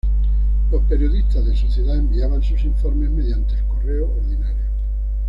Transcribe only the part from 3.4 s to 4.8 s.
el correo ordinario.